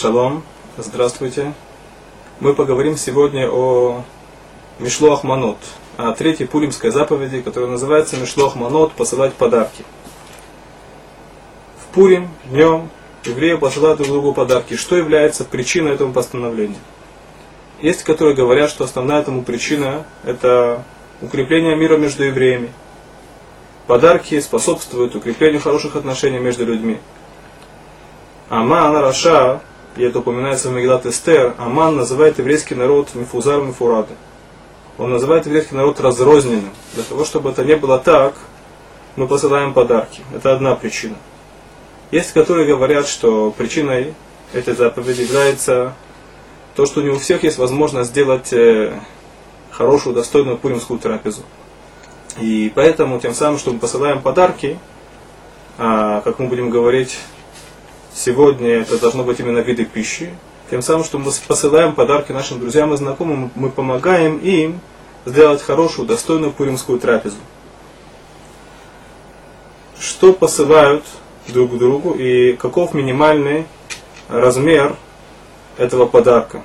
Шалом, 0.00 0.42
здравствуйте. 0.78 1.52
Мы 2.40 2.54
поговорим 2.54 2.96
сегодня 2.96 3.50
о 3.50 4.02
Мишлох 4.78 5.24
Манот, 5.24 5.58
о 5.98 6.12
третьей 6.12 6.46
пулимской 6.46 6.90
заповеди, 6.90 7.42
которая 7.42 7.68
называется 7.70 8.16
Мишлох 8.16 8.56
Манот, 8.56 8.92
посылать 8.92 9.34
подарки. 9.34 9.84
В 11.78 11.94
Пурим 11.94 12.30
днем 12.46 12.88
евреи 13.26 13.56
посылают 13.56 13.98
друг 13.98 14.08
другу 14.10 14.32
подарки. 14.32 14.74
Что 14.74 14.96
является 14.96 15.44
причиной 15.44 15.92
этого 15.92 16.10
постановления? 16.10 16.80
Есть, 17.82 18.02
которые 18.02 18.34
говорят, 18.34 18.70
что 18.70 18.84
основная 18.84 19.20
этому 19.20 19.42
причина– 19.42 20.06
это 20.24 20.82
укрепление 21.20 21.76
мира 21.76 21.98
между 21.98 22.24
евреями. 22.24 22.72
Подарки 23.86 24.40
способствуют 24.40 25.14
укреплению 25.14 25.60
хороших 25.60 25.94
отношений 25.94 26.38
между 26.38 26.64
людьми. 26.64 26.98
Аман 28.48 28.96
Раша, 28.96 29.60
и 29.96 30.02
это 30.02 30.20
упоминается 30.20 30.68
в 30.68 30.72
Мегилат 30.72 31.06
Эстер, 31.06 31.54
Аман 31.58 31.96
называет 31.96 32.38
еврейский 32.38 32.74
народ 32.74 33.14
Мифузар 33.14 33.60
Мифурады. 33.60 34.14
Он 34.98 35.10
называет 35.10 35.46
еврейский 35.46 35.74
народ 35.74 36.00
разрозненным. 36.00 36.70
Для 36.94 37.02
того, 37.02 37.24
чтобы 37.24 37.50
это 37.50 37.64
не 37.64 37.76
было 37.76 37.98
так, 37.98 38.34
мы 39.16 39.26
посылаем 39.26 39.72
подарки. 39.72 40.22
Это 40.34 40.52
одна 40.52 40.74
причина. 40.74 41.16
Есть, 42.10 42.32
которые 42.32 42.66
говорят, 42.66 43.08
что 43.08 43.50
причиной 43.50 44.14
этой 44.52 44.74
заповеди 44.74 45.22
является 45.22 45.94
то, 46.74 46.86
что 46.86 47.02
не 47.02 47.08
у 47.08 47.18
всех 47.18 47.42
есть 47.44 47.58
возможность 47.58 48.10
сделать 48.10 48.52
э, 48.52 48.92
хорошую, 49.70 50.14
достойную 50.14 50.58
пуримскую 50.58 50.98
трапезу. 50.98 51.42
И 52.38 52.72
поэтому 52.74 53.18
тем 53.20 53.34
самым, 53.34 53.58
что 53.58 53.72
мы 53.72 53.78
посылаем 53.78 54.22
подарки, 54.22 54.78
а, 55.78 56.20
как 56.20 56.38
мы 56.38 56.46
будем 56.46 56.70
говорить 56.70 57.18
сегодня, 58.14 58.80
это 58.80 58.98
должно 58.98 59.24
быть 59.24 59.40
именно 59.40 59.58
виды 59.58 59.84
пищи, 59.84 60.30
тем 60.70 60.82
самым, 60.82 61.04
что 61.04 61.18
мы 61.18 61.32
посылаем 61.48 61.94
подарки 61.94 62.30
нашим 62.32 62.60
друзьям 62.60 62.94
и 62.94 62.96
знакомым, 62.96 63.50
мы 63.54 63.70
помогаем 63.70 64.38
им 64.38 64.80
сделать 65.24 65.62
хорошую, 65.62 66.06
достойную 66.06 66.52
пуримскую 66.52 67.00
трапезу. 67.00 67.38
Что 69.98 70.32
посылают 70.32 71.04
друг 71.48 71.76
другу 71.76 72.12
и 72.12 72.54
каков 72.54 72.94
минимальный 72.94 73.66
размер 74.28 74.96
этого 75.76 76.06
подарка? 76.06 76.62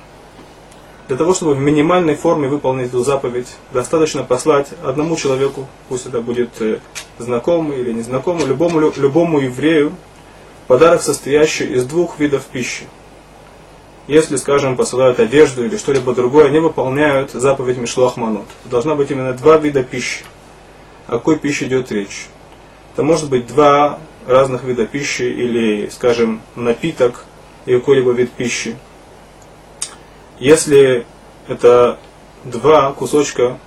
Для 1.08 1.16
того, 1.16 1.34
чтобы 1.34 1.54
в 1.54 1.60
минимальной 1.60 2.16
форме 2.16 2.48
выполнить 2.48 2.88
эту 2.88 3.04
заповедь, 3.04 3.48
достаточно 3.72 4.24
послать 4.24 4.68
одному 4.84 5.16
человеку, 5.16 5.66
пусть 5.88 6.06
это 6.06 6.20
будет 6.20 6.60
э, 6.60 6.80
знакомый 7.18 7.78
или 7.80 7.92
незнакомый, 7.92 8.44
любому, 8.46 8.92
любому 8.96 9.38
еврею, 9.38 9.92
подарок, 10.66 11.02
состоящий 11.02 11.64
из 11.64 11.84
двух 11.84 12.18
видов 12.18 12.44
пищи. 12.46 12.84
Если, 14.06 14.36
скажем, 14.36 14.76
посылают 14.76 15.18
одежду 15.18 15.64
или 15.64 15.76
что-либо 15.76 16.14
другое, 16.14 16.46
они 16.46 16.60
выполняют 16.60 17.32
заповедь 17.32 17.76
Мишлах 17.76 18.16
Манут. 18.16 18.46
Должна 18.64 18.94
быть 18.94 19.10
именно 19.10 19.32
два 19.32 19.58
вида 19.58 19.82
пищи. 19.82 20.24
О 21.08 21.12
какой 21.12 21.38
пище 21.38 21.66
идет 21.66 21.90
речь? 21.90 22.28
Это 22.92 23.02
может 23.02 23.28
быть 23.28 23.46
два 23.46 23.98
разных 24.26 24.62
вида 24.64 24.86
пищи 24.86 25.22
или, 25.22 25.88
скажем, 25.88 26.40
напиток 26.54 27.24
и 27.64 27.74
какой-либо 27.74 28.12
вид 28.12 28.30
пищи. 28.30 28.76
Если 30.38 31.04
это 31.48 31.98
два 32.44 32.92
кусочка 32.92 33.58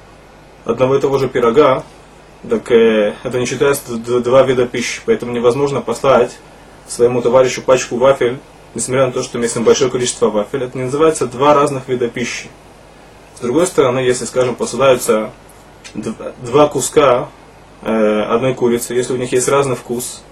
одного 0.63 0.95
и 0.95 1.02
того 1.02 1.17
же 1.17 1.28
пирога, 1.28 1.84
так 2.50 2.72
э, 2.72 3.16
это 3.23 3.39
не 3.39 3.45
считается 3.45 3.97
два 3.97 4.44
вида 4.44 4.66
пищи, 4.66 5.02
поэтому 5.06 5.34
невозможно 5.34 5.81
послать 5.81 6.38
своему 6.90 7.22
товарищу 7.22 7.62
пачку 7.62 7.98
вафель, 7.98 8.40
несмотря 8.76 9.06
на 9.06 9.12
то, 9.12 9.23
что 9.23 9.38
мы 9.38 9.45
есть 9.45 9.58
большое 9.58 9.90
количество 9.90 10.30
вафель. 10.30 10.64
Это 10.64 10.78
не 10.78 10.86
называется 10.86 11.28
два 11.28 11.54
разных 11.54 11.88
вида 11.88 12.09
пищи. 12.09 12.50
С 13.38 13.42
другой 13.42 13.68
стороны, 13.68 14.00
если, 14.00 14.26
скажем, 14.26 14.56
посылаются 14.56 15.31
два 15.94 16.68
куска 16.68 17.30
э, 17.81 18.22
одной 18.24 18.53
курицы, 18.53 18.94
если 18.94 19.13
у 19.13 19.18
них 19.18 19.31
есть 19.31 19.47
разный 19.47 19.75
вкус, 19.75 20.24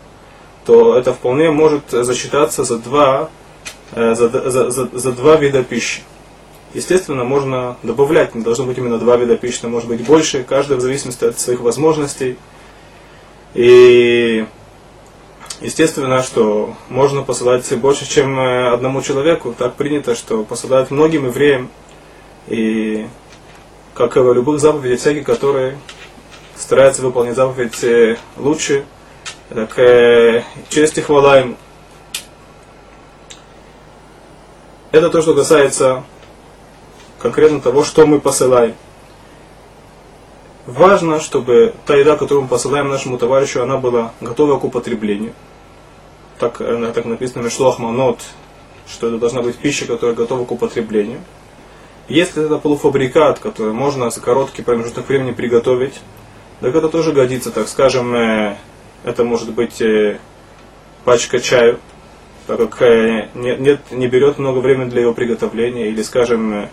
то 0.65 0.97
это 0.97 1.13
вполне 1.13 1.49
может 1.49 1.89
засчитаться 1.89 2.63
за 2.63 2.77
два, 2.77 3.29
э, 3.93 4.13
за, 4.15 4.29
за, 4.29 4.69
за, 4.69 4.89
за 4.91 5.11
два 5.13 5.37
вида 5.37 5.63
пищи. 5.63 6.01
Естественно, 6.73 7.23
можно 7.23 7.77
добавлять, 7.81 8.35
не 8.35 8.43
должно 8.43 8.65
быть 8.65 8.77
именно 8.77 8.99
два 8.99 9.15
вида 9.15 9.37
пищи, 9.37 9.59
но 9.63 9.69
может 9.69 9.87
быть 9.87 10.05
больше, 10.05 10.43
каждый 10.43 10.77
в 10.77 10.81
зависимости 10.81 11.23
от 11.23 11.39
своих 11.39 11.61
возможностей. 11.61 12.37
И 13.53 14.45
естественно, 15.61 16.23
что 16.23 16.75
можно 16.89 17.23
посылать 17.23 17.71
больше, 17.77 18.07
чем 18.07 18.39
э, 18.39 18.73
одному 18.73 19.01
человеку. 19.01 19.53
Так 19.57 19.75
принято, 19.75 20.15
что 20.15 20.43
посылают 20.43 20.91
многим 20.91 21.25
евреям. 21.25 21.69
И 22.47 23.07
как 23.93 24.15
и 24.15 24.19
в 24.19 24.33
любых 24.33 24.59
заповедях, 24.59 24.99
всякие, 24.99 25.23
которые 25.23 25.77
стараются 26.55 27.01
выполнить 27.01 27.35
заповедь 27.35 27.83
э, 27.83 28.17
лучше, 28.37 28.85
так 29.49 29.77
э, 29.79 30.43
честь 30.69 30.97
и 30.97 31.01
хвала 31.01 31.39
им. 31.41 31.57
Это 34.91 35.09
то, 35.09 35.21
что 35.21 35.33
касается 35.33 36.03
конкретно 37.19 37.59
того, 37.59 37.83
что 37.83 38.05
мы 38.05 38.19
посылаем. 38.19 38.75
Важно, 40.67 41.21
чтобы 41.21 41.73
та 41.85 41.95
еда, 41.95 42.17
которую 42.17 42.43
мы 42.43 42.49
посылаем 42.49 42.89
нашему 42.89 43.17
товарищу, 43.17 43.63
она 43.63 43.77
была 43.77 44.11
готова 44.19 44.59
к 44.59 44.65
употреблению. 44.65 45.31
Так, 46.39 46.59
э, 46.59 46.91
так 46.93 47.05
написано 47.05 47.43
Мишлох 47.43 47.79
Манот, 47.79 48.19
что 48.85 49.07
это 49.07 49.17
должна 49.17 49.41
быть 49.41 49.55
пища, 49.55 49.85
которая 49.85 50.13
готова 50.13 50.43
к 50.43 50.51
употреблению. 50.51 51.21
Если 52.09 52.45
это 52.45 52.57
полуфабрикат, 52.57 53.39
который 53.39 53.71
можно 53.71 54.09
за 54.09 54.19
короткий 54.19 54.61
промежуток 54.61 55.07
времени 55.07 55.31
приготовить, 55.31 56.01
так 56.59 56.75
это 56.75 56.89
тоже 56.89 57.13
годится, 57.13 57.51
так 57.51 57.69
скажем, 57.69 58.13
э, 58.13 58.57
это 59.05 59.23
может 59.23 59.53
быть 59.53 59.81
э, 59.81 60.19
пачка 61.05 61.39
чаю, 61.39 61.79
так 62.45 62.57
как 62.57 62.81
нет, 63.35 63.61
нет, 63.61 63.79
не 63.91 64.07
берет 64.07 64.37
много 64.37 64.59
времени 64.59 64.89
для 64.89 65.03
его 65.03 65.13
приготовления, 65.13 65.87
или, 65.87 66.01
скажем, 66.01 66.67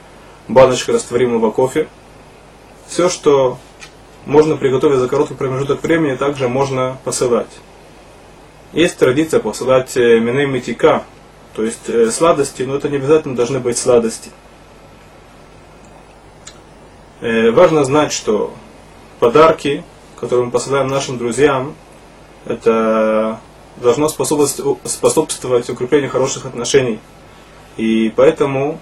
баночка 0.48 0.92
растворимого 0.92 1.52
кофе. 1.52 1.86
Все, 2.88 3.08
что 3.08 3.58
можно 4.26 4.56
приготовить 4.56 4.98
за 4.98 5.08
короткий 5.08 5.34
промежуток 5.34 5.82
времени, 5.82 6.16
также 6.16 6.48
можно 6.48 6.98
посылать. 7.04 7.50
Есть 8.72 8.98
традиция 8.98 9.40
посылать 9.40 9.96
э, 9.96 10.18
миней 10.18 10.46
митика, 10.46 11.04
то 11.54 11.62
есть 11.62 11.88
э, 11.88 12.10
сладости, 12.10 12.62
но 12.62 12.76
это 12.76 12.88
не 12.88 12.96
обязательно 12.96 13.36
должны 13.36 13.60
быть 13.60 13.78
сладости. 13.78 14.30
Э, 17.20 17.50
важно 17.52 17.84
знать, 17.84 18.12
что 18.12 18.52
подарки, 19.20 19.84
которые 20.18 20.46
мы 20.46 20.50
посылаем 20.50 20.88
нашим 20.88 21.18
друзьям, 21.18 21.74
это 22.46 23.40
должно 23.76 24.08
способствовать, 24.08 24.80
способствовать 24.84 25.70
укреплению 25.70 26.10
хороших 26.10 26.46
отношений. 26.46 26.98
И 27.76 28.12
поэтому 28.14 28.78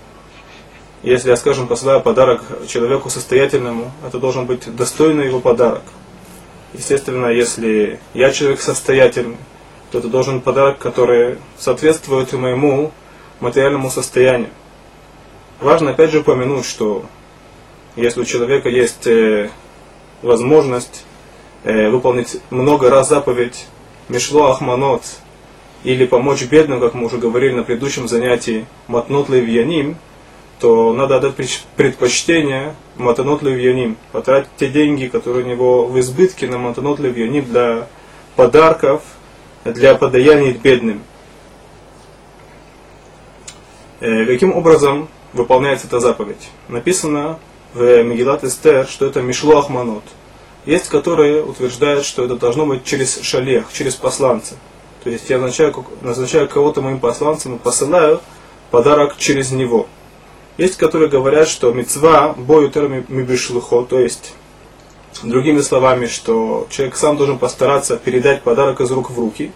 если 1.02 1.30
я, 1.30 1.36
скажем, 1.36 1.66
посылаю 1.66 2.00
подарок 2.00 2.42
человеку 2.68 3.10
состоятельному, 3.10 3.90
это 4.06 4.18
должен 4.18 4.46
быть 4.46 4.74
достойный 4.74 5.26
его 5.26 5.40
подарок. 5.40 5.82
Естественно, 6.74 7.26
если 7.26 8.00
я 8.14 8.30
человек 8.30 8.60
состоятельный, 8.60 9.36
то 9.90 9.98
это 9.98 10.08
должен 10.08 10.36
быть 10.36 10.44
подарок, 10.44 10.78
который 10.78 11.38
соответствует 11.58 12.32
моему 12.32 12.92
материальному 13.40 13.90
состоянию. 13.90 14.48
Важно 15.60 15.90
опять 15.90 16.10
же 16.12 16.20
упомянуть, 16.20 16.64
что 16.64 17.04
если 17.96 18.20
у 18.20 18.24
человека 18.24 18.68
есть 18.68 19.06
э, 19.06 19.50
возможность 20.22 21.04
э, 21.64 21.88
выполнить 21.90 22.40
много 22.50 22.88
раз 22.88 23.08
заповедь 23.08 23.66
Мишло 24.08 24.50
Ахманот 24.50 25.02
или 25.84 26.06
помочь 26.06 26.42
бедным, 26.44 26.80
как 26.80 26.94
мы 26.94 27.06
уже 27.06 27.18
говорили 27.18 27.54
на 27.54 27.64
предыдущем 27.64 28.08
занятии, 28.08 28.66
Матнот 28.86 29.28
Левьяним, 29.28 29.96
то 30.62 30.92
надо 30.92 31.16
отдать 31.16 31.34
предпочтение 31.74 32.76
Матанот 32.96 33.42
Левьяним, 33.42 33.96
потратить 34.12 34.48
те 34.56 34.68
деньги, 34.68 35.08
которые 35.08 35.44
у 35.44 35.48
него 35.48 35.86
в 35.86 35.98
избытке 35.98 36.46
на 36.46 36.56
Матанот 36.56 37.00
Левьяним 37.00 37.46
для 37.46 37.88
подарков, 38.36 39.02
для 39.64 39.96
подаяний 39.96 40.52
бедным. 40.52 41.02
Э, 43.98 44.24
каким 44.24 44.54
образом 44.54 45.08
выполняется 45.32 45.88
эта 45.88 45.98
заповедь? 45.98 46.48
Написано 46.68 47.40
в 47.74 48.04
Мегилат 48.04 48.44
Эстер, 48.44 48.86
что 48.86 49.06
это 49.06 49.20
Мишло 49.20 49.58
Ахманот. 49.58 50.04
Есть, 50.64 50.88
которые 50.88 51.42
утверждают, 51.42 52.04
что 52.04 52.24
это 52.24 52.36
должно 52.36 52.66
быть 52.66 52.84
через 52.84 53.20
шалех, 53.22 53.66
через 53.72 53.96
посланца. 53.96 54.54
То 55.02 55.10
есть 55.10 55.28
я 55.28 55.38
назначаю, 55.38 55.84
назначаю 56.02 56.48
кого-то 56.48 56.82
моим 56.82 57.00
посланцем 57.00 57.56
и 57.56 57.58
посылаю 57.58 58.20
подарок 58.70 59.16
через 59.16 59.50
него. 59.50 59.88
Есть, 60.58 60.76
которые 60.76 61.08
говорят, 61.08 61.48
что 61.48 61.72
мецва 61.72 62.34
бою 62.34 62.70
мибишлухо, 63.08 63.82
то 63.82 63.98
есть, 63.98 64.34
другими 65.22 65.60
словами, 65.60 66.06
что 66.06 66.66
человек 66.70 66.96
сам 66.96 67.16
должен 67.16 67.38
постараться 67.38 67.96
передать 67.96 68.42
подарок 68.42 68.80
из 68.80 68.90
рук 68.90 69.10
в 69.10 69.18
руки. 69.18 69.52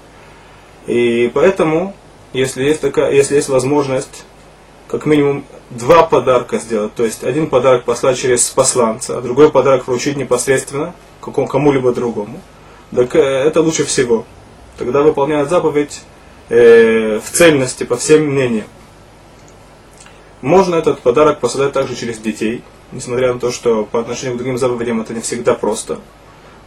И 0.86 1.30
поэтому 1.34 1.94
если 2.32 2.64
есть, 2.64 2.80
такая, 2.80 3.12
если 3.12 3.36
есть 3.36 3.48
возможность 3.48 4.24
как 4.88 5.06
минимум 5.06 5.44
два 5.70 6.04
подарка 6.04 6.58
сделать. 6.58 6.94
То 6.94 7.04
есть 7.04 7.24
один 7.24 7.48
подарок 7.48 7.84
послать 7.84 8.18
через 8.18 8.48
посланца, 8.50 9.18
а 9.18 9.20
другой 9.20 9.50
подарок 9.50 9.86
вручить 9.88 10.16
непосредственно 10.16 10.94
кому-либо 11.20 11.92
другому. 11.92 12.40
Так 12.94 13.16
э, 13.16 13.18
это 13.18 13.62
лучше 13.62 13.84
всего. 13.84 14.24
Тогда 14.78 15.02
выполняют 15.02 15.50
заповедь 15.50 16.02
э, 16.50 17.18
в 17.18 17.30
цельности, 17.30 17.82
по 17.82 17.96
всем 17.96 18.26
мнениям. 18.26 18.66
Можно 20.46 20.76
этот 20.76 21.00
подарок 21.00 21.40
посылать 21.40 21.72
также 21.72 21.96
через 21.96 22.18
детей, 22.18 22.62
несмотря 22.92 23.34
на 23.34 23.40
то, 23.40 23.50
что 23.50 23.84
по 23.84 23.98
отношению 23.98 24.36
к 24.36 24.38
другим 24.38 24.58
заповедям 24.58 25.00
это 25.00 25.12
не 25.12 25.20
всегда 25.20 25.54
просто. 25.54 25.98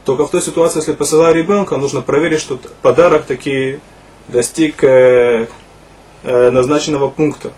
Только 0.04 0.28
в 0.28 0.32
той 0.32 0.42
ситуации, 0.42 0.80
если 0.80 0.92
посылаю 0.92 1.34
ребенка, 1.34 1.78
нужно 1.78 2.02
проверить, 2.02 2.42
что 2.42 2.60
подарок 2.82 3.24
таки 3.24 3.80
достиг 4.28 4.84
э, 4.84 5.48
э, 6.24 6.50
назначенного 6.50 7.08
пункта. 7.08 7.54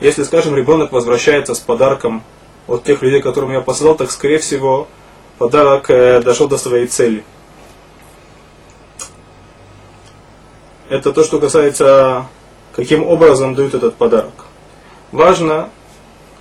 Если, 0.00 0.22
скажем, 0.24 0.54
ребенок 0.54 0.92
возвращается 0.92 1.54
с 1.54 1.60
подарком 1.60 2.22
от 2.66 2.84
тех 2.84 3.00
людей, 3.00 3.22
которым 3.22 3.50
я 3.52 3.62
посылал, 3.62 3.96
так, 3.96 4.10
скорее 4.10 4.40
всего, 4.40 4.86
подарок 5.38 5.88
э, 5.88 6.20
дошел 6.20 6.46
до 6.46 6.58
своей 6.58 6.88
цели. 6.88 7.24
Это 10.90 11.10
то, 11.14 11.24
что 11.24 11.40
касается, 11.40 12.26
каким 12.76 13.02
образом 13.02 13.54
дают 13.54 13.72
этот 13.72 13.94
подарок. 13.94 14.47
Важно 15.12 15.70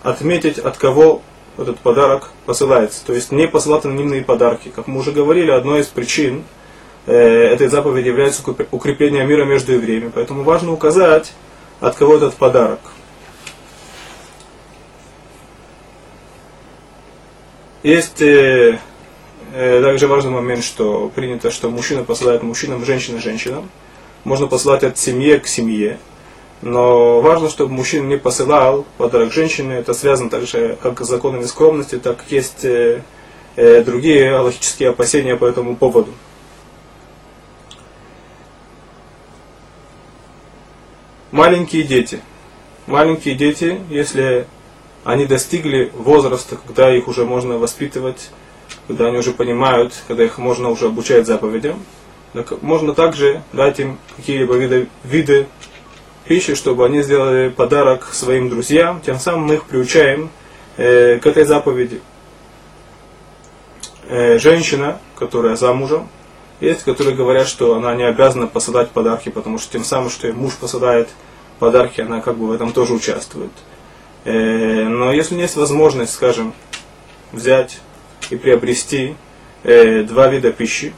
отметить, 0.04 0.58
от 0.60 0.78
кого 0.78 1.22
этот 1.58 1.80
подарок 1.80 2.32
посылается. 2.46 3.06
То 3.06 3.14
есть 3.14 3.32
не 3.32 3.48
посылать 3.48 3.86
анонимные 3.86 4.24
подарки. 4.24 4.72
Как 4.76 4.88
мы 4.88 5.00
уже 5.00 5.12
говорили, 5.12 5.52
одной 5.52 5.82
из 5.82 5.88
причин 5.88 6.44
э, 7.06 7.14
этой 7.14 7.68
заповеди 7.68 8.08
является 8.08 8.44
укрепление 8.72 9.26
мира 9.26 9.46
между 9.46 9.74
евреями. 9.74 10.12
Поэтому 10.14 10.44
важно 10.44 10.72
указать, 10.72 11.34
от 11.80 11.96
кого 11.96 12.18
этот 12.18 12.36
подарок. 12.36 12.80
Есть 17.84 18.22
э, 18.22 18.80
э, 19.54 19.82
также 19.82 20.08
важный 20.08 20.32
момент, 20.32 20.64
что 20.64 21.10
принято, 21.10 21.52
что 21.52 21.70
мужчина 21.70 22.04
посылает 22.04 22.44
мужчинам, 22.44 22.84
женщина 22.86 23.22
женщинам. 23.22 23.70
Можно 24.24 24.48
посылать 24.48 24.84
от 24.84 24.98
семьи 24.98 25.38
к 25.38 25.48
семье. 25.48 26.00
Но 26.62 27.22
важно, 27.22 27.50
чтобы 27.50 27.74
мужчина 27.74 28.08
не 28.08 28.18
посылал 28.18 28.86
подарок 28.98 29.32
женщине. 29.32 29.76
Это 29.76 29.94
связано 29.94 30.30
также 30.30 30.78
как 30.82 31.02
с 31.02 31.08
законами 31.08 31.44
скромности, 31.44 31.98
так 31.98 32.18
как 32.18 32.32
есть 32.32 32.66
э, 32.66 33.04
э, 33.56 33.84
другие 33.84 34.38
логические 34.40 34.90
опасения 34.90 35.36
по 35.36 35.46
этому 35.46 35.76
поводу. 35.76 36.12
Маленькие 41.32 41.84
дети. 41.84 42.22
Маленькие 42.88 43.36
дети, 43.36 43.80
если 43.90 44.48
они 45.04 45.26
достигли 45.26 45.92
возраста, 45.94 46.58
когда 46.66 46.96
их 46.96 47.08
уже 47.08 47.26
можно 47.26 47.58
воспитывать, 47.58 48.30
когда 48.88 49.08
они 49.08 49.18
уже 49.18 49.32
понимают, 49.32 49.94
когда 50.08 50.24
их 50.24 50.38
можно 50.38 50.70
уже 50.70 50.88
обучать 50.88 51.28
заповедям. 51.28 51.84
Можно 52.62 52.94
также 52.94 53.42
дать 53.54 53.80
им 53.80 54.00
какие-либо 54.16 54.56
виды, 54.56 54.90
виды 55.04 55.48
пищи, 56.28 56.56
чтобы 56.56 56.86
они 56.86 57.02
сделали 57.02 57.50
подарок 57.50 58.14
своим 58.14 58.50
друзьям, 58.50 59.02
тем 59.02 59.20
самым 59.20 59.48
мы 59.48 59.54
их 59.56 59.64
приучаем 59.66 60.30
э, 60.78 61.20
к 61.20 61.26
этой 61.26 61.46
заповеди. 61.46 62.02
Э, 64.10 64.38
женщина, 64.38 65.00
которая 65.16 65.56
замужем, 65.56 66.08
есть, 66.60 66.84
которые 66.84 67.16
говорят, 67.16 67.48
что 67.48 67.76
она 67.76 67.96
не 67.96 68.04
обязана 68.04 68.48
посылать 68.48 68.90
подарки, 68.92 69.30
потому 69.30 69.60
что 69.60 69.72
тем 69.72 69.84
самым, 69.84 70.10
что 70.10 70.32
муж 70.34 70.56
посылает 70.56 71.10
подарки, 71.60 72.02
она 72.02 72.22
как 72.22 72.38
бы 72.38 72.48
в 72.48 72.52
этом 72.52 72.72
тоже 72.72 72.94
участвует. 72.94 73.52
Э, 74.26 74.84
но 74.88 75.12
если 75.12 75.36
есть 75.36 75.56
возможность, 75.56 76.14
скажем, 76.14 76.54
взять 77.32 77.80
и 78.30 78.36
приобрести 78.36 79.16
э, 79.64 80.04
два 80.04 80.28
вида 80.28 80.52
пищи, 80.52 80.94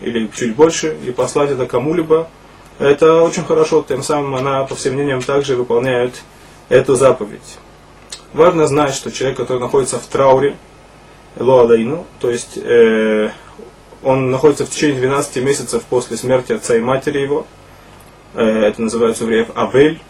или 0.00 0.28
чуть 0.34 0.54
больше, 0.54 0.96
и 1.04 1.10
послать 1.10 1.50
это 1.50 1.66
кому-либо, 1.66 2.28
это 2.78 3.22
очень 3.22 3.44
хорошо, 3.44 3.84
тем 3.86 4.02
самым 4.02 4.34
она, 4.36 4.64
по 4.64 4.74
всем 4.74 4.94
мнениям, 4.94 5.22
также 5.22 5.56
выполняет 5.56 6.22
эту 6.68 6.94
заповедь. 6.94 7.58
Важно 8.32 8.66
знать, 8.66 8.94
что 8.94 9.10
человек, 9.10 9.38
который 9.38 9.60
находится 9.60 9.98
в 9.98 10.06
трауре, 10.06 10.56
Лоадайну, 11.36 12.04
то 12.20 12.30
есть 12.30 12.56
э, 12.56 13.30
он 14.02 14.30
находится 14.30 14.66
в 14.66 14.70
течение 14.70 15.00
12 15.00 15.44
месяцев 15.44 15.84
после 15.88 16.16
смерти 16.16 16.52
отца 16.52 16.76
и 16.76 16.80
матери 16.80 17.20
его, 17.20 17.46
э, 18.34 18.42
это 18.42 18.82
называется 18.82 19.24
евреев 19.24 19.48
Авель, 19.56 20.00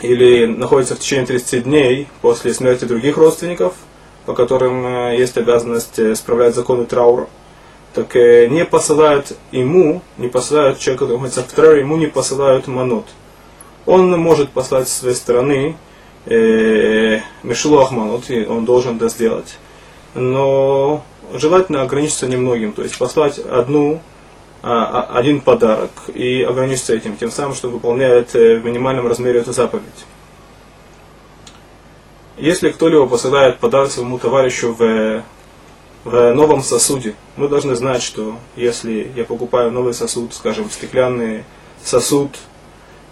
или 0.00 0.46
находится 0.46 0.94
в 0.94 0.98
течение 0.98 1.26
30 1.26 1.64
дней 1.64 2.08
после 2.20 2.52
смерти 2.52 2.84
других 2.84 3.16
родственников, 3.16 3.74
по 4.24 4.34
которым 4.34 4.86
э, 4.86 5.16
есть 5.16 5.36
обязанность 5.36 5.98
э, 5.98 6.14
справлять 6.14 6.54
законы 6.54 6.84
траура, 6.84 7.28
так 7.96 8.14
э, 8.14 8.46
не 8.48 8.66
посылают 8.66 9.32
ему, 9.52 10.02
не 10.18 10.28
посылают 10.28 10.78
человеку, 10.78 11.06
который 11.06 11.14
находится 11.14 11.42
в 11.42 11.46
трауре, 11.46 11.80
ему 11.80 11.96
не 11.96 12.08
посылают 12.08 12.66
манот. 12.66 13.06
Он 13.86 14.10
может 14.20 14.50
послать 14.50 14.88
с 14.88 14.98
своей 14.98 15.14
стороны 15.14 15.76
э, 16.26 17.20
Мишелуах 17.42 17.92
манот, 17.92 18.28
и 18.28 18.44
он 18.44 18.66
должен 18.66 18.96
это 18.96 19.08
сделать. 19.08 19.58
Но 20.14 21.04
желательно 21.32 21.80
ограничиться 21.80 22.26
немногим, 22.26 22.72
то 22.72 22.82
есть 22.82 22.98
послать 22.98 23.38
одну 23.38 24.02
а, 24.62 25.06
а, 25.08 25.18
один 25.18 25.40
подарок 25.40 25.90
и 26.12 26.42
ограничиться 26.42 26.94
этим, 26.94 27.16
тем 27.16 27.30
самым, 27.30 27.54
что 27.54 27.70
выполняет 27.70 28.34
э, 28.34 28.58
в 28.58 28.64
минимальном 28.66 29.06
размере 29.06 29.40
эту 29.40 29.52
заповедь. 29.52 30.04
Если 32.36 32.68
кто-либо 32.68 33.06
посылает 33.06 33.58
подарок 33.58 33.90
своему 33.90 34.18
товарищу 34.18 34.74
в, 34.78 35.22
в 36.06 36.34
новом 36.34 36.62
сосуде, 36.62 37.16
мы 37.34 37.48
должны 37.48 37.74
знать, 37.74 38.00
что 38.00 38.36
если 38.54 39.10
я 39.16 39.24
покупаю 39.24 39.72
новый 39.72 39.92
сосуд, 39.92 40.32
скажем, 40.34 40.70
стеклянный 40.70 41.42
сосуд, 41.82 42.30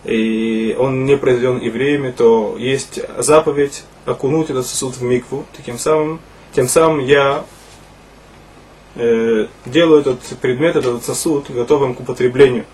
и 0.05 0.76
он 0.79 1.05
не 1.05 1.17
произведен 1.17 1.58
евреями, 1.58 2.12
то 2.12 2.55
есть 2.56 3.00
заповедь 3.19 3.82
окунуть 4.06 4.50
этот 4.50 4.64
сосуд 4.64 4.96
в 4.96 5.02
микву. 5.02 5.44
Таким 5.56 5.76
самым, 5.76 6.20
тем 6.55 6.69
самым 6.69 7.00
я 7.00 7.44
э, 8.94 9.49
делаю 9.67 10.02
этот 10.02 10.20
предмет, 10.41 10.76
этот 10.76 11.05
сосуд 11.05 11.50
готовым 11.50 11.96
к 11.96 12.00
употреблению. 12.00 12.64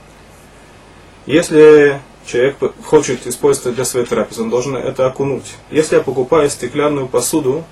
Если 1.24 1.98
человек 2.26 2.56
хочет 2.84 3.26
использовать 3.26 3.74
для 3.74 3.86
своей 3.86 4.04
трапезы, 4.04 4.42
он 4.42 4.50
должен 4.50 4.76
это 4.76 5.06
окунуть. 5.06 5.54
Если 5.70 5.96
я 5.96 6.02
покупаю 6.02 6.50
стеклянную 6.50 7.08
посуду 7.08 7.64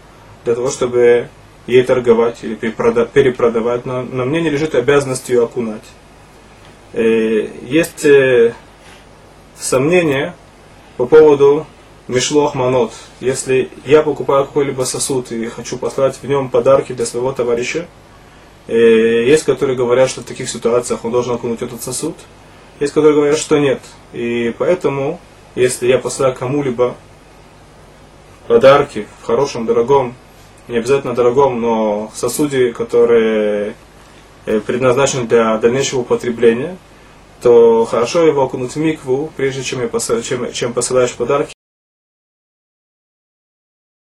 для 0.47 0.55
того, 0.55 0.71
чтобы 0.71 1.29
ей 1.69 1.85
торговать 1.85 2.39
или 2.43 2.57
перепродавать, 2.57 3.87
но 3.87 4.03
на 4.03 4.25
мне 4.25 4.41
не 4.41 4.51
лежит 4.51 4.75
обязанность 4.75 5.29
ее 5.29 5.45
окунать. 5.45 5.85
Э, 6.95 7.49
есть 7.63 8.05
э, 8.05 8.55
сомнения 9.57 10.35
по 10.97 11.07
поводу 11.07 11.65
Мишлох 12.09 12.57
Манот. 12.57 12.93
Если 13.21 13.71
я 13.85 14.03
покупаю 14.03 14.47
какой-либо 14.47 14.83
сосуд 14.83 15.31
и 15.31 15.47
хочу 15.47 15.79
послать 15.79 16.17
в 16.21 16.25
нем 16.27 16.49
подарки 16.49 16.93
для 16.93 17.07
своего 17.07 17.31
товарища, 17.33 17.87
Э, 18.69 19.25
есть, 19.27 19.45
которые 19.45 19.77
говорят, 19.77 20.11
что 20.11 20.21
в 20.21 20.25
таких 20.25 20.49
ситуациях 20.49 21.05
он 21.05 21.11
должен 21.11 21.35
окунуть 21.35 21.63
этот 21.63 21.83
сосуд. 21.83 22.15
Есть, 22.81 22.93
которые 22.93 23.15
говорят, 23.15 23.39
что 23.39 23.59
нет. 23.59 23.81
И 24.13 24.55
поэтому, 24.59 25.19
если 25.55 25.89
я 25.89 25.99
посылаю 25.99 26.35
кому-либо 26.35 26.95
подарки 28.47 29.07
в 29.21 29.27
хорошем, 29.27 29.65
дорогом, 29.65 30.15
не 30.69 30.77
обязательно 30.77 31.15
дорогом, 31.15 31.61
но 31.61 32.11
сосуде, 32.15 32.73
который 32.73 33.75
э, 34.47 34.61
предназначен 34.61 35.27
для 35.27 35.57
дальнейшего 35.59 36.01
употребления, 36.01 36.77
то 37.43 37.85
хорошо 37.85 38.25
его 38.25 38.43
окунуть 38.43 38.73
в 38.73 38.77
микву, 38.77 39.33
прежде 39.37 39.63
чем, 39.63 39.81
чем 40.53 40.73
посылаешь 40.73 41.15
подарки, 41.15 41.53